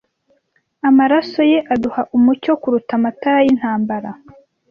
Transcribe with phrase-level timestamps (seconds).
[0.89, 4.09] Amaso ye aduha umucyo kuruta amatara yintambara.